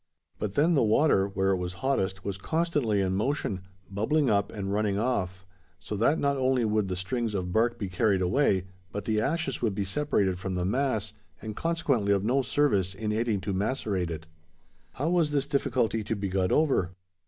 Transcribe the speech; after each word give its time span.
But 0.39 0.55
then 0.55 0.73
the 0.73 0.81
water, 0.81 1.27
where 1.27 1.49
it 1.51 1.57
was 1.57 1.73
hottest, 1.73 2.25
was 2.25 2.39
constantly 2.39 3.01
in 3.01 3.13
motion 3.13 3.61
bubbling 3.87 4.31
up 4.31 4.51
and 4.51 4.73
running 4.73 4.97
off; 4.97 5.45
so 5.79 5.95
that 5.95 6.17
not 6.17 6.37
only 6.37 6.65
would 6.65 6.87
the 6.87 6.95
strings 6.95 7.35
of 7.35 7.53
bark 7.53 7.77
be 7.77 7.87
carried 7.87 8.23
away, 8.23 8.65
but 8.91 9.05
the 9.05 9.21
ashes 9.21 9.61
would 9.61 9.75
be 9.75 9.85
separated 9.85 10.39
from 10.39 10.55
the 10.55 10.65
mass, 10.65 11.13
and 11.39 11.55
consequently 11.55 12.11
of 12.11 12.23
no 12.23 12.41
service 12.41 12.95
in 12.95 13.11
aiding 13.11 13.41
to 13.41 13.53
macerate 13.53 14.09
it. 14.09 14.25
How 14.93 15.07
was 15.07 15.29
this 15.29 15.45
difficulty 15.45 16.03
to 16.05 16.15
be 16.15 16.29
got 16.29 16.51
over? 16.51 16.95